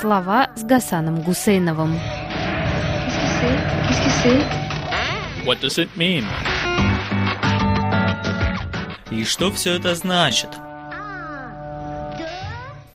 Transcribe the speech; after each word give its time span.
Слова 0.00 0.48
с 0.54 0.62
Гасаном 0.62 1.22
Гусейновым. 1.22 1.98
What 5.44 5.60
does 5.60 5.76
it 5.76 5.88
mean? 5.96 6.24
И 9.10 9.24
что 9.24 9.50
все 9.50 9.74
это 9.74 9.96
значит? 9.96 10.50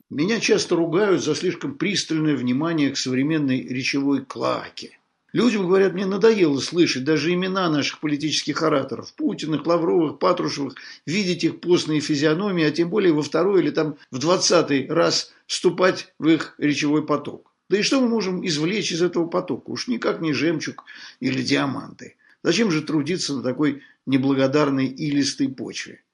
Меня 0.08 0.40
часто 0.40 0.76
ругают 0.76 1.22
за 1.22 1.34
слишком 1.34 1.74
пристальное 1.74 2.36
внимание 2.36 2.90
к 2.90 2.96
современной 2.96 3.60
речевой 3.60 4.24
клаке. 4.24 4.96
Людям, 5.34 5.66
говорят, 5.66 5.94
мне 5.94 6.06
надоело 6.06 6.60
слышать 6.60 7.02
даже 7.02 7.34
имена 7.34 7.68
наших 7.68 7.98
политических 7.98 8.62
ораторов. 8.62 9.12
Путиных, 9.14 9.66
Лавровых, 9.66 10.20
Патрушевых, 10.20 10.76
видеть 11.06 11.42
их 11.42 11.58
постные 11.58 11.98
физиономии, 11.98 12.64
а 12.64 12.70
тем 12.70 12.88
более 12.88 13.12
во 13.12 13.22
второй 13.22 13.60
или 13.60 13.70
там 13.70 13.96
в 14.12 14.18
двадцатый 14.18 14.86
раз 14.86 15.32
вступать 15.48 16.14
в 16.20 16.28
их 16.28 16.54
речевой 16.58 17.04
поток. 17.04 17.52
Да 17.68 17.76
и 17.76 17.82
что 17.82 18.00
мы 18.00 18.06
можем 18.06 18.46
извлечь 18.46 18.92
из 18.92 19.02
этого 19.02 19.26
потока? 19.26 19.70
Уж 19.70 19.88
никак 19.88 20.20
не 20.20 20.32
жемчуг 20.32 20.84
или 21.18 21.42
диаманты. 21.42 22.14
Зачем 22.44 22.70
же 22.70 22.82
трудиться 22.82 23.34
на 23.34 23.42
такой 23.42 23.82
неблагодарной 24.06 24.86
и 24.86 25.10
листой 25.10 25.48
почве? 25.48 26.04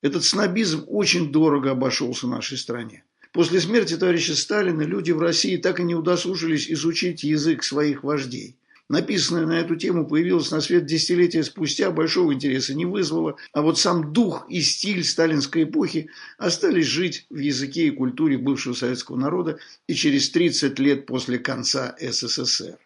Этот 0.00 0.22
снобизм 0.22 0.84
очень 0.86 1.32
дорого 1.32 1.72
обошелся 1.72 2.28
нашей 2.28 2.56
стране. 2.56 3.02
После 3.32 3.60
смерти 3.60 3.96
товарища 3.96 4.34
Сталина 4.34 4.82
люди 4.82 5.12
в 5.12 5.20
России 5.20 5.56
так 5.56 5.78
и 5.78 5.84
не 5.84 5.94
удосужились 5.94 6.68
изучить 6.68 7.22
язык 7.22 7.62
своих 7.62 8.02
вождей. 8.02 8.56
Написанное 8.88 9.46
на 9.46 9.60
эту 9.60 9.76
тему 9.76 10.04
появилось 10.04 10.50
на 10.50 10.60
свет 10.60 10.84
десятилетия 10.84 11.44
спустя, 11.44 11.92
большого 11.92 12.34
интереса 12.34 12.74
не 12.74 12.86
вызвало, 12.86 13.36
а 13.52 13.62
вот 13.62 13.78
сам 13.78 14.12
дух 14.12 14.46
и 14.48 14.60
стиль 14.60 15.04
сталинской 15.04 15.62
эпохи 15.62 16.10
остались 16.38 16.86
жить 16.86 17.26
в 17.30 17.38
языке 17.38 17.86
и 17.86 17.92
культуре 17.92 18.36
бывшего 18.36 18.74
советского 18.74 19.16
народа 19.16 19.60
и 19.86 19.94
через 19.94 20.28
30 20.30 20.76
лет 20.80 21.06
после 21.06 21.38
конца 21.38 21.94
СССР. 22.00 22.78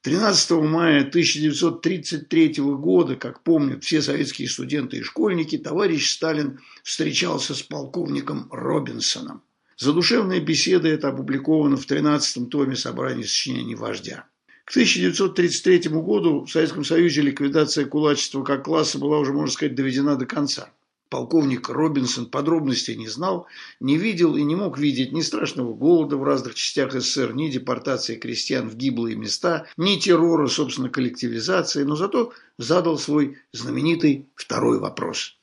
13 0.00 0.50
мая 0.62 1.02
1933 1.02 2.54
года, 2.58 3.14
как 3.14 3.44
помнят 3.44 3.84
все 3.84 4.02
советские 4.02 4.48
студенты 4.48 4.96
и 4.96 5.02
школьники, 5.02 5.58
товарищ 5.58 6.10
Сталин 6.10 6.58
встречался 6.82 7.54
с 7.54 7.62
полковником 7.62 8.48
Робинсоном. 8.50 9.42
Задушевная 9.78 10.40
беседа 10.40 10.88
это 10.88 11.08
опубликована 11.08 11.76
в 11.76 11.86
13-м 11.86 12.46
томе 12.46 12.76
собрания 12.76 13.24
сочинений 13.24 13.74
вождя. 13.74 14.26
К 14.64 14.70
1933 14.70 15.90
году 15.90 16.44
в 16.44 16.50
Советском 16.50 16.84
Союзе 16.84 17.22
ликвидация 17.22 17.84
кулачества 17.84 18.44
как 18.44 18.64
класса 18.64 18.98
была 18.98 19.18
уже, 19.18 19.32
можно 19.32 19.52
сказать, 19.52 19.74
доведена 19.74 20.16
до 20.16 20.26
конца. 20.26 20.70
Полковник 21.08 21.68
Робинсон 21.68 22.26
подробностей 22.26 22.96
не 22.96 23.08
знал, 23.08 23.46
не 23.80 23.98
видел 23.98 24.36
и 24.36 24.42
не 24.42 24.54
мог 24.54 24.78
видеть 24.78 25.12
ни 25.12 25.20
страшного 25.20 25.74
голода 25.74 26.16
в 26.16 26.24
разных 26.24 26.54
частях 26.54 26.92
СССР, 26.92 27.34
ни 27.34 27.50
депортации 27.50 28.16
крестьян 28.16 28.70
в 28.70 28.76
гиблые 28.76 29.16
места, 29.16 29.66
ни 29.76 29.96
террора, 29.96 30.46
собственно, 30.46 30.88
коллективизации, 30.88 31.82
но 31.82 31.96
зато 31.96 32.32
задал 32.56 32.98
свой 32.98 33.38
знаменитый 33.52 34.30
второй 34.36 34.78
вопрос– 34.78 35.38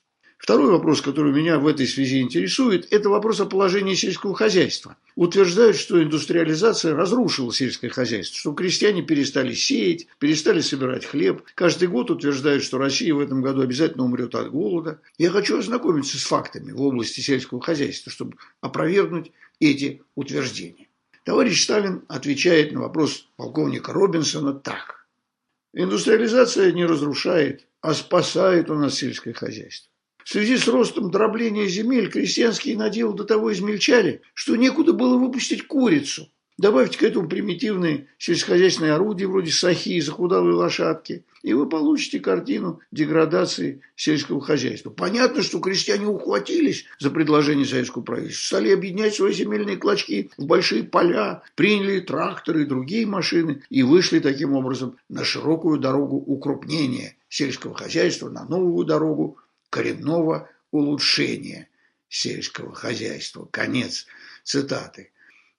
Второй 0.50 0.72
вопрос, 0.72 1.02
который 1.04 1.32
меня 1.32 1.60
в 1.60 1.68
этой 1.68 1.86
связи 1.86 2.22
интересует, 2.22 2.92
это 2.92 3.08
вопрос 3.08 3.40
о 3.40 3.46
положении 3.46 3.94
сельского 3.94 4.34
хозяйства. 4.34 4.98
Утверждают, 5.16 5.78
что 5.78 6.02
индустриализация 6.02 6.96
разрушила 6.96 7.54
сельское 7.54 7.90
хозяйство, 7.90 8.36
что 8.36 8.54
крестьяне 8.54 9.04
перестали 9.04 9.54
сеять, 9.54 10.08
перестали 10.18 10.62
собирать 10.62 11.06
хлеб. 11.06 11.44
Каждый 11.54 11.88
год 11.88 12.10
утверждают, 12.10 12.64
что 12.64 12.80
Россия 12.80 13.14
в 13.14 13.20
этом 13.20 13.44
году 13.44 13.62
обязательно 13.62 14.06
умрет 14.06 14.34
от 14.34 14.50
голода. 14.50 15.00
Я 15.20 15.30
хочу 15.30 15.60
ознакомиться 15.60 16.18
с 16.18 16.24
фактами 16.24 16.72
в 16.72 16.82
области 16.82 17.22
сельского 17.22 17.62
хозяйства, 17.62 18.12
чтобы 18.12 18.36
опровергнуть 18.60 19.32
эти 19.60 20.02
утверждения. 20.16 20.88
Товарищ 21.26 21.62
Сталин 21.64 22.06
отвечает 22.08 22.72
на 22.72 22.82
вопрос 22.82 23.28
полковника 23.36 23.94
Робинсона 23.94 24.56
так. 24.56 25.06
Индустриализация 25.76 26.72
не 26.72 26.88
разрушает, 26.88 27.68
а 27.82 27.94
спасает 27.94 28.72
у 28.72 28.74
нас 28.74 28.96
сельское 28.96 29.34
хозяйство. 29.34 29.92
В 30.24 30.30
связи 30.30 30.58
с 30.58 30.68
ростом 30.68 31.12
дробления 31.12 31.68
земель 31.68 32.10
крестьянские 32.10 32.78
наделы 32.78 33.16
до 33.16 33.24
того 33.24 33.52
измельчали, 33.52 34.22
что 34.34 34.56
некуда 34.56 34.94
было 34.94 35.18
выпустить 35.18 35.68
курицу. 35.68 36.30
Добавьте 36.60 36.98
к 36.98 37.04
этому 37.04 37.30
примитивные 37.30 38.08
сельскохозяйственные 38.18 38.92
орудия 38.92 39.28
вроде 39.28 39.50
сахи 39.50 39.90
и 39.90 40.02
захудалые 40.02 40.56
лошадки, 40.56 41.24
и 41.42 41.54
вы 41.54 41.70
получите 41.70 42.20
картину 42.20 42.82
деградации 42.92 43.80
сельского 43.96 44.42
хозяйства. 44.42 44.90
Понятно, 44.90 45.42
что 45.42 45.62
крестьяне 45.62 46.06
ухватились 46.08 46.84
за 47.00 47.12
предложение 47.12 47.66
советского 47.66 48.02
правительства, 48.02 48.58
стали 48.58 48.74
объединять 48.74 49.16
свои 49.16 49.32
земельные 49.32 49.78
клочки 49.78 50.32
в 50.38 50.48
большие 50.48 50.84
поля, 50.84 51.44
приняли 51.56 52.02
тракторы 52.02 52.64
и 52.64 52.68
другие 52.68 53.06
машины 53.06 53.62
и 53.70 53.82
вышли 53.82 54.20
таким 54.20 54.52
образом 54.52 54.98
на 55.08 55.24
широкую 55.24 55.80
дорогу 55.80 56.18
укрупнения 56.18 57.16
сельского 57.30 57.74
хозяйства, 57.74 58.28
на 58.28 58.44
новую 58.44 58.86
дорогу 58.86 59.38
коренного 59.70 60.50
улучшения 60.72 61.68
сельского 62.10 62.74
хозяйства. 62.74 63.48
Конец 63.52 64.08
цитаты. 64.44 65.12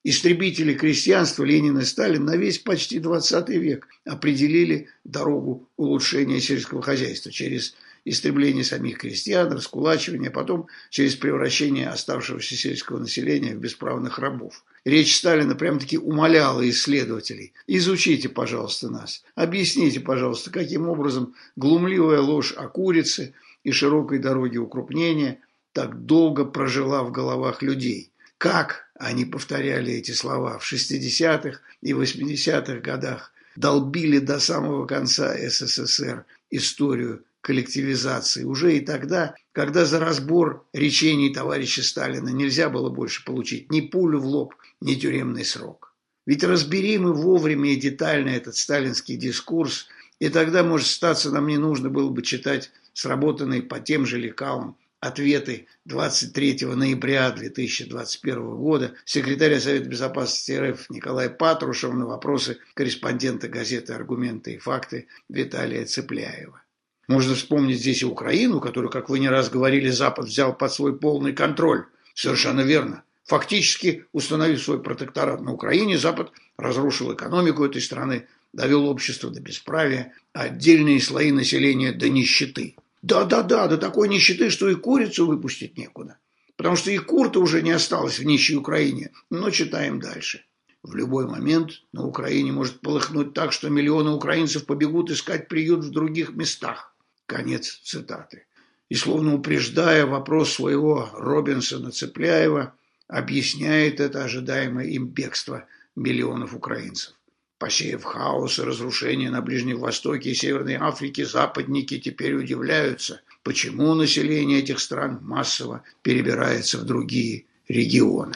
Истребители 0.03 0.73
крестьянства 0.73 1.43
Ленин 1.43 1.77
и 1.77 1.85
Сталин 1.85 2.25
на 2.25 2.35
весь 2.35 2.57
почти 2.57 2.99
20 2.99 3.49
век 3.49 3.87
определили 4.03 4.89
дорогу 5.03 5.69
улучшения 5.77 6.41
сельского 6.41 6.81
хозяйства 6.81 7.31
через 7.31 7.75
истребление 8.03 8.63
самих 8.63 8.97
крестьян, 8.97 9.51
раскулачивание, 9.51 10.29
а 10.29 10.33
потом 10.33 10.65
через 10.89 11.15
превращение 11.15 11.87
оставшегося 11.87 12.55
сельского 12.55 12.97
населения 12.97 13.53
в 13.53 13.59
бесправных 13.59 14.17
рабов. 14.17 14.65
Речь 14.85 15.15
Сталина 15.15 15.53
прям-таки 15.53 15.99
умоляла 15.99 16.67
исследователей. 16.67 17.53
Изучите, 17.67 18.27
пожалуйста, 18.27 18.89
нас. 18.89 19.23
Объясните, 19.35 19.99
пожалуйста, 19.99 20.49
каким 20.49 20.89
образом 20.89 21.35
глумливая 21.55 22.21
ложь 22.21 22.53
о 22.57 22.67
курице– 22.67 23.35
и 23.63 23.71
широкой 23.71 24.19
дороги 24.19 24.57
укрупнения 24.57 25.39
так 25.73 26.05
долго 26.05 26.45
прожила 26.45 27.03
в 27.03 27.11
головах 27.11 27.61
людей. 27.61 28.11
Как 28.37 28.89
они 28.95 29.25
повторяли 29.25 29.93
эти 29.93 30.11
слова 30.11 30.57
в 30.57 30.71
60-х 30.71 31.59
и 31.81 31.91
80-х 31.91 32.79
годах, 32.79 33.31
долбили 33.55 34.19
до 34.19 34.39
самого 34.39 34.85
конца 34.85 35.35
СССР 35.37 36.25
историю 36.49 37.23
коллективизации. 37.41 38.43
Уже 38.43 38.77
и 38.77 38.79
тогда, 38.81 39.35
когда 39.51 39.85
за 39.85 39.99
разбор 39.99 40.65
речений 40.73 41.33
товарища 41.33 41.83
Сталина 41.83 42.29
нельзя 42.29 42.69
было 42.69 42.89
больше 42.89 43.25
получить 43.25 43.71
ни 43.71 43.81
пулю 43.81 44.19
в 44.19 44.25
лоб, 44.25 44.55
ни 44.79 44.95
тюремный 44.95 45.45
срок. 45.45 45.93
Ведь 46.25 46.43
разбери 46.43 46.97
мы 46.97 47.13
вовремя 47.13 47.73
и 47.73 47.75
детально 47.75 48.29
этот 48.29 48.55
сталинский 48.55 49.17
дискурс, 49.17 49.87
и 50.19 50.29
тогда, 50.29 50.63
может, 50.63 50.87
статься 50.87 51.31
нам 51.31 51.47
не 51.47 51.57
нужно 51.57 51.89
было 51.89 52.09
бы 52.09 52.21
читать 52.21 52.71
сработанные 52.93 53.61
по 53.61 53.79
тем 53.79 54.05
же 54.05 54.19
лекалам 54.19 54.77
ответы 54.99 55.67
23 55.85 56.65
ноября 56.67 57.31
2021 57.31 58.55
года 58.55 58.93
секретаря 59.03 59.59
Совета 59.59 59.89
Безопасности 59.89 60.51
РФ 60.51 60.89
Николая 60.89 61.29
Патрушева 61.29 61.93
на 61.93 62.05
вопросы 62.05 62.59
корреспондента 62.75 63.47
газеты 63.47 63.93
«Аргументы 63.93 64.53
и 64.53 64.57
факты» 64.59 65.07
Виталия 65.27 65.85
Цепляева. 65.85 66.61
Можно 67.07 67.35
вспомнить 67.35 67.79
здесь 67.79 68.03
и 68.03 68.05
Украину, 68.05 68.61
которую, 68.61 68.91
как 68.91 69.09
вы 69.09 69.19
не 69.19 69.27
раз 69.27 69.49
говорили, 69.49 69.89
Запад 69.89 70.27
взял 70.27 70.55
под 70.55 70.71
свой 70.71 70.97
полный 70.97 71.33
контроль. 71.33 71.85
Совершенно 72.13 72.61
верно. 72.61 73.03
Фактически, 73.25 74.05
установив 74.13 74.61
свой 74.61 74.81
протекторат 74.81 75.41
на 75.41 75.51
Украине, 75.51 75.97
Запад 75.97 76.31
разрушил 76.57 77.13
экономику 77.13 77.65
этой 77.65 77.81
страны, 77.81 78.27
довел 78.53 78.87
общество 78.87 79.29
до 79.29 79.39
бесправия, 79.39 80.13
а 80.33 80.43
отдельные 80.43 80.99
слои 80.99 81.31
населения 81.31 81.91
до 81.91 82.09
нищеты. 82.09 82.75
Да-да-да, 83.01 83.67
до 83.67 83.77
такой 83.77 84.07
нищеты, 84.07 84.49
что 84.49 84.69
и 84.69 84.75
курицу 84.75 85.25
выпустить 85.25 85.77
некуда. 85.77 86.17
Потому 86.55 86.75
что 86.75 86.91
и 86.91 86.97
кур-то 86.97 87.41
уже 87.41 87.61
не 87.61 87.71
осталось 87.71 88.19
в 88.19 88.23
нищей 88.23 88.55
Украине. 88.55 89.11
Но 89.29 89.49
читаем 89.49 89.99
дальше. 89.99 90.45
В 90.83 90.95
любой 90.95 91.27
момент 91.27 91.83
на 91.91 92.05
Украине 92.05 92.51
может 92.51 92.81
полыхнуть 92.81 93.33
так, 93.33 93.53
что 93.53 93.69
миллионы 93.69 94.11
украинцев 94.11 94.65
побегут 94.65 95.11
искать 95.11 95.47
приют 95.47 95.83
в 95.83 95.91
других 95.91 96.31
местах. 96.31 96.95
Конец 97.25 97.79
цитаты. 97.83 98.45
И 98.89 98.95
словно 98.95 99.35
упреждая 99.35 100.05
вопрос 100.05 100.53
своего 100.53 101.09
Робинсона 101.13 101.91
Цепляева, 101.91 102.73
объясняет 103.07 103.99
это 103.99 104.23
ожидаемое 104.23 104.87
им 104.87 105.07
бегство 105.07 105.65
миллионов 105.95 106.53
украинцев. 106.53 107.13
Посеяв 107.61 108.03
хаос 108.03 108.57
и 108.57 108.63
разрушение 108.63 109.29
на 109.29 109.43
Ближнем 109.43 109.77
Востоке 109.77 110.31
и 110.31 110.33
Северной 110.33 110.77
Африке, 110.77 111.27
западники 111.27 111.99
теперь 111.99 112.33
удивляются, 112.33 113.21
почему 113.43 113.93
население 113.93 114.61
этих 114.61 114.79
стран 114.79 115.19
массово 115.21 115.83
перебирается 116.01 116.79
в 116.79 116.85
другие 116.85 117.45
регионы. 117.67 118.33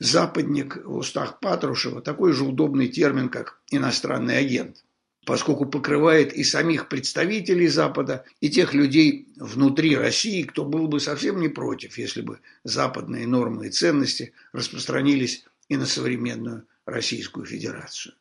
Западник 0.00 0.84
в 0.84 0.96
устах 0.96 1.40
Патрушева 1.40 2.02
такой 2.02 2.34
же 2.34 2.44
удобный 2.44 2.88
термин, 2.88 3.30
как 3.30 3.58
иностранный 3.70 4.36
агент, 4.36 4.84
поскольку 5.24 5.64
покрывает 5.64 6.34
и 6.34 6.44
самих 6.44 6.90
представителей 6.90 7.68
Запада, 7.68 8.26
и 8.42 8.50
тех 8.50 8.74
людей 8.74 9.28
внутри 9.38 9.96
России, 9.96 10.42
кто 10.42 10.66
был 10.66 10.88
бы 10.88 11.00
совсем 11.00 11.40
не 11.40 11.48
против, 11.48 11.96
если 11.96 12.20
бы 12.20 12.40
западные 12.64 13.26
нормы 13.26 13.68
и 13.68 13.70
ценности 13.70 14.34
распространились 14.52 15.46
и 15.70 15.78
на 15.78 15.86
современную 15.86 16.66
Российскую 16.84 17.46
Федерацию. 17.46 18.12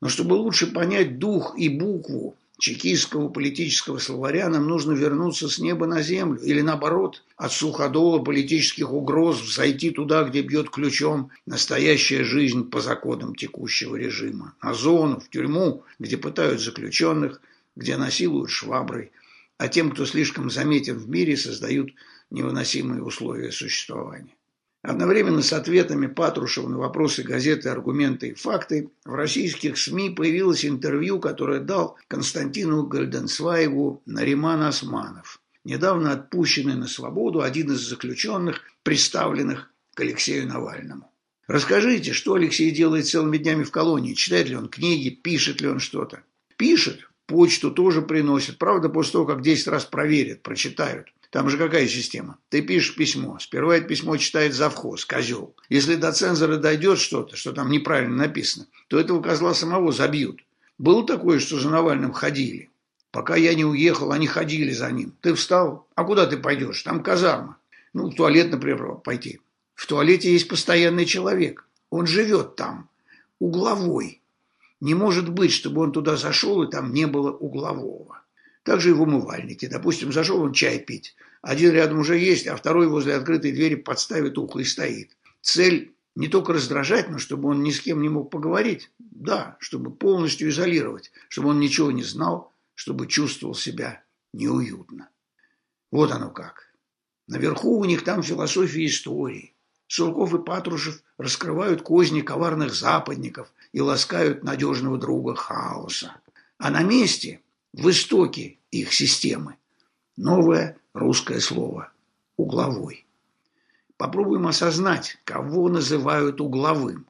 Но 0.00 0.08
чтобы 0.08 0.34
лучше 0.34 0.66
понять 0.66 1.18
дух 1.18 1.54
и 1.58 1.68
букву 1.68 2.36
чекистского 2.58 3.28
политического 3.28 3.98
словаря, 3.98 4.48
нам 4.48 4.68
нужно 4.68 4.92
вернуться 4.92 5.48
с 5.48 5.58
неба 5.58 5.86
на 5.86 6.02
землю, 6.02 6.40
или 6.40 6.60
наоборот, 6.60 7.22
от 7.36 7.52
суходола 7.52 8.22
политических 8.22 8.92
угроз 8.92 9.40
взойти 9.40 9.90
туда, 9.90 10.24
где 10.24 10.42
бьет 10.42 10.70
ключом 10.70 11.30
настоящая 11.46 12.22
жизнь 12.22 12.68
по 12.68 12.80
законам 12.80 13.34
текущего 13.34 13.96
режима, 13.96 14.54
на 14.62 14.74
зону, 14.74 15.20
в 15.20 15.30
тюрьму, 15.30 15.84
где 15.98 16.16
пытают 16.16 16.60
заключенных, 16.60 17.40
где 17.76 17.96
насилуют 17.96 18.50
шваброй, 18.50 19.10
а 19.56 19.68
тем, 19.68 19.90
кто 19.90 20.04
слишком 20.04 20.50
заметен 20.50 20.98
в 20.98 21.08
мире, 21.08 21.36
создают 21.36 21.90
невыносимые 22.30 23.02
условия 23.02 23.52
существования. 23.52 24.34
Одновременно 24.82 25.42
с 25.42 25.52
ответами 25.52 26.06
Патрушева 26.06 26.66
на 26.68 26.78
вопросы 26.78 27.22
газеты 27.22 27.68
«Аргументы 27.68 28.28
и 28.28 28.34
факты» 28.34 28.90
в 29.04 29.14
российских 29.14 29.76
СМИ 29.76 30.10
появилось 30.10 30.64
интервью, 30.64 31.20
которое 31.20 31.60
дал 31.60 31.98
Константину 32.08 32.86
Гальденсваеву 32.86 34.02
Нариман 34.06 34.62
Османов, 34.62 35.42
недавно 35.64 36.12
отпущенный 36.12 36.76
на 36.76 36.88
свободу 36.88 37.42
один 37.42 37.72
из 37.72 37.80
заключенных, 37.80 38.62
представленных 38.82 39.70
к 39.92 40.00
Алексею 40.00 40.48
Навальному. 40.48 41.12
Расскажите, 41.46 42.14
что 42.14 42.34
Алексей 42.34 42.70
делает 42.70 43.06
целыми 43.06 43.36
днями 43.36 43.64
в 43.64 43.70
колонии? 43.70 44.14
Читает 44.14 44.48
ли 44.48 44.56
он 44.56 44.68
книги, 44.68 45.10
пишет 45.10 45.60
ли 45.60 45.68
он 45.68 45.80
что-то? 45.80 46.22
Пишет, 46.56 47.00
почту 47.26 47.70
тоже 47.70 48.00
приносит. 48.00 48.56
Правда, 48.56 48.88
после 48.88 49.12
того, 49.12 49.26
как 49.26 49.42
10 49.42 49.66
раз 49.68 49.84
проверят, 49.84 50.42
прочитают. 50.42 51.08
Там 51.30 51.48
же 51.48 51.58
какая 51.58 51.86
система? 51.86 52.38
Ты 52.48 52.60
пишешь 52.60 52.96
письмо. 52.96 53.38
Сперва 53.38 53.76
это 53.76 53.86
письмо 53.86 54.16
читает 54.16 54.52
завхоз, 54.52 55.04
козел. 55.04 55.54
Если 55.68 55.94
до 55.94 56.12
цензора 56.12 56.56
дойдет 56.56 56.98
что-то, 56.98 57.36
что 57.36 57.52
там 57.52 57.70
неправильно 57.70 58.16
написано, 58.16 58.66
то 58.88 58.98
этого 58.98 59.22
козла 59.22 59.54
самого 59.54 59.92
забьют. 59.92 60.40
Было 60.76 61.06
такое, 61.06 61.38
что 61.38 61.60
за 61.60 61.70
Навальным 61.70 62.12
ходили. 62.12 62.68
Пока 63.12 63.36
я 63.36 63.54
не 63.54 63.64
уехал, 63.64 64.12
они 64.12 64.26
ходили 64.26 64.72
за 64.72 64.90
ним. 64.90 65.14
Ты 65.20 65.34
встал? 65.34 65.86
А 65.94 66.04
куда 66.04 66.26
ты 66.26 66.36
пойдешь? 66.36 66.82
Там 66.82 67.02
казарма. 67.02 67.58
Ну, 67.92 68.10
в 68.10 68.14
туалет, 68.14 68.50
например, 68.50 68.96
пойти. 69.04 69.40
В 69.74 69.86
туалете 69.86 70.32
есть 70.32 70.48
постоянный 70.48 71.06
человек. 71.06 71.66
Он 71.90 72.06
живет 72.06 72.56
там. 72.56 72.88
Угловой. 73.38 74.20
Не 74.80 74.94
может 74.94 75.28
быть, 75.28 75.52
чтобы 75.52 75.82
он 75.82 75.92
туда 75.92 76.16
зашел, 76.16 76.62
и 76.62 76.70
там 76.70 76.92
не 76.92 77.06
было 77.06 77.30
углового. 77.30 78.19
Также 78.62 78.90
и 78.90 78.92
в 78.92 79.02
умывальнике. 79.02 79.68
Допустим, 79.68 80.12
зашел 80.12 80.42
он 80.42 80.52
чай 80.52 80.78
пить. 80.78 81.16
Один 81.42 81.72
рядом 81.72 82.00
уже 82.00 82.18
есть, 82.18 82.46
а 82.46 82.56
второй 82.56 82.88
возле 82.88 83.14
открытой 83.14 83.52
двери 83.52 83.74
подставит 83.74 84.36
ухо 84.36 84.58
и 84.58 84.64
стоит. 84.64 85.16
Цель 85.40 85.94
не 86.14 86.28
только 86.28 86.52
раздражать, 86.52 87.08
но 87.08 87.18
чтобы 87.18 87.48
он 87.48 87.62
ни 87.62 87.70
с 87.70 87.80
кем 87.80 88.02
не 88.02 88.08
мог 88.08 88.30
поговорить. 88.30 88.90
Да, 88.98 89.56
чтобы 89.60 89.90
полностью 89.90 90.50
изолировать, 90.50 91.12
чтобы 91.28 91.50
он 91.50 91.60
ничего 91.60 91.90
не 91.90 92.02
знал, 92.02 92.52
чтобы 92.74 93.06
чувствовал 93.06 93.54
себя 93.54 94.02
неуютно. 94.32 95.08
Вот 95.90 96.12
оно 96.12 96.30
как. 96.30 96.70
Наверху 97.26 97.78
у 97.78 97.84
них 97.84 98.04
там 98.04 98.22
философия 98.22 98.84
истории. 98.86 99.54
Сурков 99.86 100.34
и 100.34 100.38
Патрушев 100.38 101.02
раскрывают 101.18 101.82
козни 101.82 102.20
коварных 102.20 102.74
западников 102.74 103.52
и 103.72 103.80
ласкают 103.80 104.44
надежного 104.44 104.98
друга 104.98 105.34
хаоса. 105.34 106.20
А 106.58 106.70
на 106.70 106.82
месте 106.82 107.40
в 107.72 107.88
истоке 107.88 108.58
их 108.70 108.92
системы. 108.92 109.56
Новое 110.16 110.78
русское 110.92 111.40
слово– 111.40 111.92
угловой. 112.36 113.06
Попробуем 113.96 114.46
осознать, 114.46 115.18
кого 115.24 115.68
называют 115.68 116.40
угловым. 116.40 117.06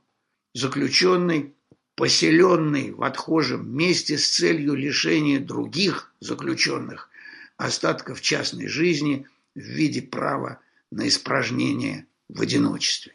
Заключенный, 0.55 1.55
поселенный 1.95 2.93
в 2.93 3.03
отхожем 3.03 3.77
месте 3.77 4.19
с 4.19 4.29
целью 4.29 4.75
лишения 4.75 5.39
других 5.39 6.12
заключенных 6.21 7.09
остатков 7.57 8.21
частной 8.21 8.67
жизни 8.67 9.27
в 9.55 9.61
виде 9.61 10.03
права 10.03 10.61
на 10.91 11.07
испражнение 11.09 12.07
в 12.29 12.41
одиночестве. 12.41 13.15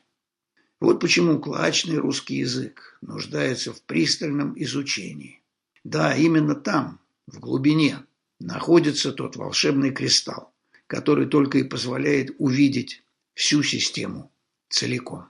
Вот 0.79 0.99
почему 0.99 1.39
клачный 1.39 1.97
русский 1.97 2.37
язык 2.37 2.97
нуждается 3.01 3.73
в 3.73 3.81
пристальном 3.81 4.53
изучении. 4.61 5.41
Да, 5.83 6.15
именно 6.15 6.55
там, 6.55 6.99
в 7.27 7.39
глубине 7.39 8.05
находится 8.39 9.11
тот 9.11 9.35
волшебный 9.35 9.91
кристалл, 9.91 10.53
который 10.87 11.27
только 11.27 11.59
и 11.59 11.63
позволяет 11.63 12.35
увидеть 12.37 13.03
всю 13.33 13.63
систему 13.63 14.31
целиком. 14.69 15.29